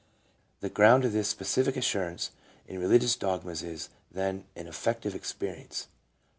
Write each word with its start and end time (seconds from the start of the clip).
The 0.61 0.69
ground 0.71 1.05
of 1.05 1.13
this 1.13 1.27
specific 1.29 1.77
assurance 1.77 2.31
in 2.65 2.79
religious 2.79 3.15
dogmas 3.15 3.61
is, 3.61 3.89
then, 4.11 4.45
an 4.55 4.65
affective 4.67 5.13
experience. 5.13 5.89